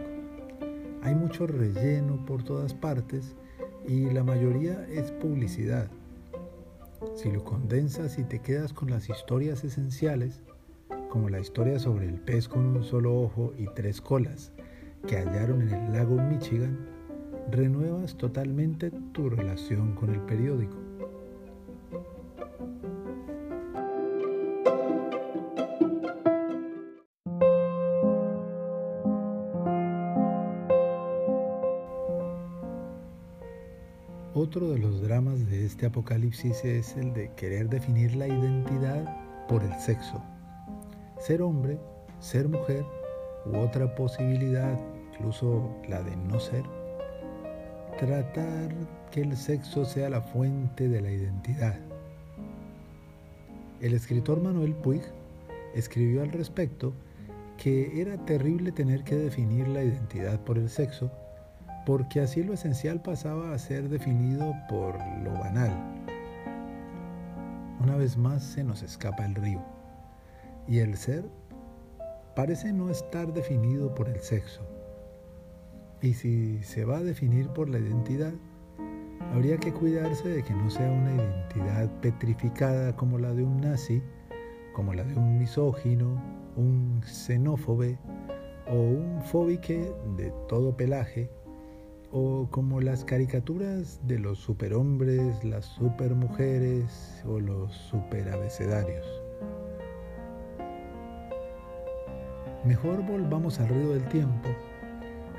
Hay 1.03 1.15
mucho 1.15 1.47
relleno 1.47 2.25
por 2.27 2.43
todas 2.43 2.75
partes 2.75 3.37
y 3.87 4.11
la 4.11 4.25
mayoría 4.25 4.87
es 4.91 5.13
publicidad. 5.13 5.89
Si 7.15 7.31
lo 7.31 7.45
condensas 7.45 8.19
y 8.19 8.25
te 8.25 8.41
quedas 8.41 8.73
con 8.73 8.91
las 8.91 9.09
historias 9.09 9.63
esenciales, 9.63 10.41
como 11.11 11.29
la 11.29 11.39
historia 11.39 11.79
sobre 11.79 12.07
el 12.07 12.15
pez 12.15 12.49
con 12.49 12.67
un 12.67 12.83
solo 12.83 13.21
ojo 13.21 13.53
y 13.57 13.67
tres 13.75 14.01
colas 14.01 14.53
que 15.07 15.17
hallaron 15.17 15.63
en 15.63 15.73
el 15.73 15.93
lago 15.93 16.17
Michigan, 16.17 16.77
renuevas 17.51 18.17
totalmente 18.17 18.91
tu 19.13 19.29
relación 19.29 19.95
con 19.95 20.11
el 20.11 20.21
periódico. 20.21 20.84
Este 35.85 35.99
apocalipsis 35.99 36.65
es 36.65 36.97
el 36.97 37.13
de 37.13 37.31
querer 37.35 37.69
definir 37.69 38.17
la 38.17 38.27
identidad 38.27 39.05
por 39.49 39.63
el 39.63 39.75
sexo. 39.75 40.19
Ser 41.19 41.43
hombre, 41.43 41.79
ser 42.21 42.49
mujer 42.49 42.87
u 43.45 43.59
otra 43.59 43.95
posibilidad, 43.95 44.81
incluso 45.13 45.77
la 45.87 46.03
de 46.03 46.17
no 46.17 46.41
ser. 46.41 46.63
Tratar 47.99 48.75
que 49.11 49.21
el 49.21 49.37
sexo 49.37 49.85
sea 49.85 50.09
la 50.09 50.23
fuente 50.23 50.89
de 50.89 51.03
la 51.03 51.11
identidad. 51.11 51.79
El 53.83 53.93
escritor 53.93 54.41
Manuel 54.41 54.73
Puig 54.73 55.03
escribió 55.75 56.23
al 56.23 56.33
respecto 56.33 56.95
que 57.59 58.01
era 58.01 58.17
terrible 58.25 58.73
tener 58.73 59.05
que 59.05 59.17
definir 59.17 59.69
la 59.69 59.85
identidad 59.85 60.41
por 60.41 60.57
el 60.57 60.71
sexo 60.71 61.11
porque 61.87 62.21
así 62.21 62.43
lo 62.43 62.55
esencial 62.55 63.01
pasaba 63.01 63.53
a 63.53 63.59
ser 63.59 63.89
definido 63.89 64.55
por 64.69 64.95
lo 65.23 65.33
banal. 65.33 65.73
Una 67.81 67.97
vez 67.97 68.17
más 68.17 68.43
se 68.43 68.65
nos 68.65 68.83
escapa 68.83 69.27
el 69.27 69.35
río, 69.35 69.63
y 70.67 70.79
el 70.79 70.97
ser 70.97 71.29
parece 72.35 72.73
no 72.73 72.91
estar 72.91 73.33
definido 73.33 73.95
por 73.95 74.09
el 74.09 74.21
sexo. 74.21 74.63
Y 76.01 76.15
si 76.15 76.63
se 76.63 76.85
va 76.85 76.99
a 76.99 77.03
definir 77.03 77.49
por 77.49 77.69
la 77.69 77.79
identidad, 77.79 78.33
habría 79.33 79.57
que 79.59 79.73
cuidarse 79.73 80.29
de 80.29 80.43
que 80.43 80.55
no 80.55 80.71
sea 80.71 80.91
una 80.91 81.15
identidad 81.15 81.91
petrificada 82.01 82.97
como 82.97 83.19
la 83.19 83.33
de 83.33 83.43
un 83.43 83.61
nazi, 83.61 84.03
como 84.75 84.95
la 84.95 85.05
de 85.05 85.15
un 85.15 85.39
misógino, 85.39 86.21
un 86.57 87.03
xenófobe 87.05 87.99
o 88.67 88.75
un 88.75 89.23
fóbique 89.23 89.93
de 90.17 90.33
todo 90.49 90.77
pelaje 90.77 91.31
o 92.17 92.47
como 92.49 92.81
las 92.81 93.05
caricaturas 93.05 93.99
de 94.07 94.21
los 94.21 94.39
superhombres, 94.39 95.43
las 95.43 95.65
supermujeres 95.65 97.21
o 97.27 97.41
los 97.41 97.75
superabecedarios. 97.75 99.05
Mejor 102.65 103.05
volvamos 103.05 103.59
al 103.59 103.69
río 103.69 103.91
del 103.91 104.09
tiempo, 104.11 104.49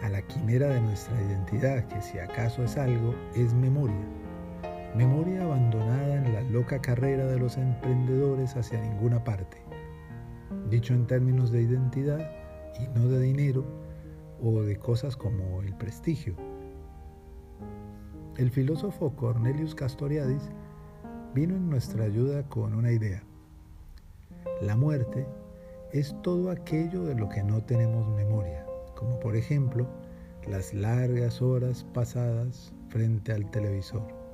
a 0.03 0.09
la 0.09 0.21
quimera 0.23 0.67
de 0.67 0.81
nuestra 0.81 1.15
identidad, 1.21 1.87
que 1.87 2.01
si 2.01 2.19
acaso 2.19 2.65
es 2.65 2.75
algo, 2.75 3.15
es 3.37 3.53
memoria. 3.53 4.05
Memoria 4.97 5.43
abandonada 5.43 6.25
en 6.25 6.33
la 6.33 6.41
loca 6.41 6.81
carrera 6.81 7.25
de 7.25 7.39
los 7.39 7.55
emprendedores 7.55 8.57
hacia 8.57 8.81
ninguna 8.81 9.23
parte. 9.23 9.63
Dicho 10.69 10.93
en 10.93 11.07
términos 11.07 11.53
de 11.53 11.61
identidad 11.61 12.29
y 12.81 12.99
no 12.99 13.07
de 13.07 13.21
dinero 13.21 13.63
o 14.41 14.61
de 14.61 14.75
cosas 14.75 15.15
como 15.15 15.61
el 15.61 15.73
prestigio. 15.75 16.35
El 18.37 18.51
filósofo 18.51 19.15
Cornelius 19.15 19.75
Castoriadis 19.75 20.49
vino 21.33 21.55
en 21.55 21.69
nuestra 21.69 22.03
ayuda 22.03 22.43
con 22.49 22.73
una 22.73 22.91
idea. 22.91 23.23
La 24.61 24.75
muerte 24.75 25.25
es 25.93 26.13
todo 26.21 26.51
aquello 26.51 27.05
de 27.05 27.15
lo 27.15 27.29
que 27.29 27.43
no 27.43 27.63
tenemos 27.63 28.05
memoria, 28.13 28.65
como 28.93 29.19
por 29.21 29.37
ejemplo 29.37 29.87
las 30.49 30.73
largas 30.73 31.41
horas 31.41 31.85
pasadas 31.93 32.73
frente 32.89 33.31
al 33.31 33.49
televisor. 33.51 34.24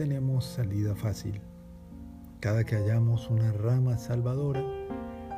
Tenemos 0.00 0.46
salida 0.46 0.94
fácil. 0.94 1.42
Cada 2.40 2.64
que 2.64 2.74
hallamos 2.74 3.28
una 3.28 3.52
rama 3.52 3.98
salvadora, 3.98 4.64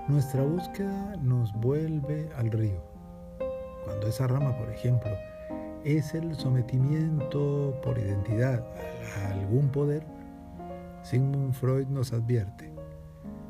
nuestra 0.06 0.44
búsqueda 0.44 1.16
nos 1.16 1.52
vuelve 1.54 2.28
al 2.36 2.52
río. 2.52 2.80
Cuando 3.84 4.06
esa 4.06 4.28
rama, 4.28 4.56
por 4.56 4.70
ejemplo, 4.70 5.10
es 5.82 6.14
el 6.14 6.36
sometimiento 6.36 7.74
por 7.82 7.98
identidad 7.98 8.64
a 9.16 9.32
algún 9.32 9.68
poder, 9.68 10.06
Sigmund 11.02 11.54
Freud 11.54 11.88
nos 11.88 12.12
advierte 12.12 12.72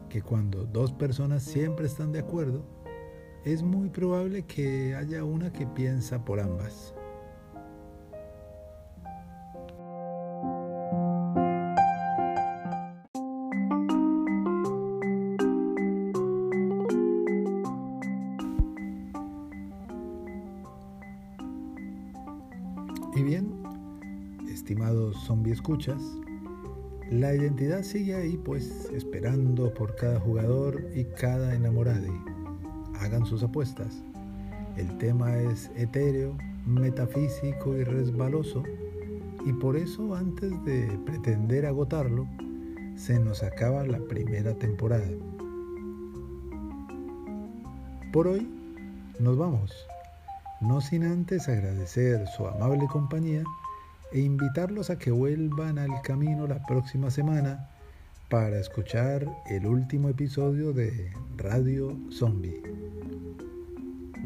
que 0.09 0.23
cuando 0.23 0.65
dos 0.65 0.95
personas 0.95 1.43
siempre 1.43 1.89
están 1.89 2.13
de 2.13 2.21
acuerdo, 2.21 2.65
es 3.45 3.63
muy 3.63 3.91
probable 3.91 4.47
que 4.47 4.95
haya 4.95 5.25
una 5.25 5.53
que 5.53 5.67
piensa 5.67 6.25
por 6.25 6.41
ambas. 6.41 6.95
La 27.11 27.35
identidad 27.35 27.83
sigue 27.83 28.15
ahí 28.15 28.37
pues 28.37 28.91
esperando 28.93 29.73
por 29.73 29.97
cada 29.97 30.21
jugador 30.21 30.85
y 30.95 31.05
cada 31.05 31.55
enamorade. 31.55 32.11
Hagan 33.01 33.25
sus 33.25 33.43
apuestas. 33.43 34.03
El 34.77 34.99
tema 34.99 35.35
es 35.39 35.71
etéreo, 35.75 36.37
metafísico 36.67 37.75
y 37.75 37.85
resbaloso 37.85 38.63
y 39.47 39.53
por 39.55 39.79
eso 39.79 40.15
antes 40.15 40.53
de 40.67 40.87
pretender 41.07 41.65
agotarlo, 41.65 42.29
se 42.95 43.19
nos 43.19 43.43
acaba 43.43 43.87
la 43.87 43.99
primera 43.99 44.53
temporada. 44.53 45.09
Por 48.13 48.27
hoy 48.27 48.47
nos 49.19 49.39
vamos, 49.39 49.75
no 50.61 50.83
sin 50.83 51.05
antes 51.05 51.49
agradecer 51.49 52.27
su 52.37 52.47
amable 52.47 52.87
compañía 52.89 53.43
e 54.13 54.21
invitarlos 54.21 54.91
a 54.91 54.99
que 54.99 55.11
vuelvan 55.11 55.79
al 55.79 56.03
camino 56.03 56.47
la 56.47 56.65
próxima 56.67 57.11
semana 57.11 57.69
para 58.29 58.59
escuchar 58.59 59.27
el 59.51 59.67
último 59.67 60.09
episodio 60.09 60.73
de 60.73 61.13
Radio 61.37 61.97
Zombie. 62.11 62.63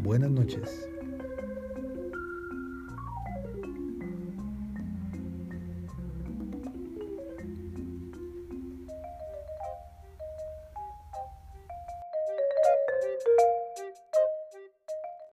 Buenas 0.02 0.30
noches. 0.30 0.88